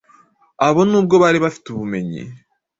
Abo 0.67 0.81
nubwo 0.89 1.15
bari 1.23 1.39
bafite 1.45 1.67
ubumenyi, 1.69 2.21